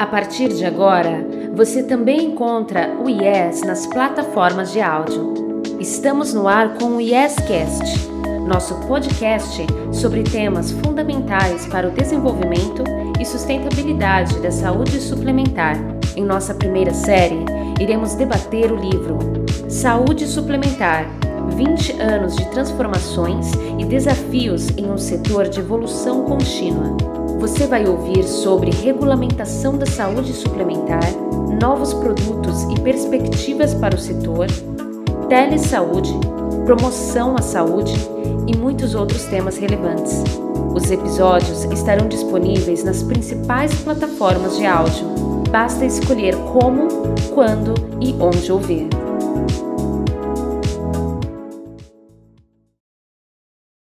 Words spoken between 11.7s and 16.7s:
o desenvolvimento e sustentabilidade da saúde suplementar. Em nossa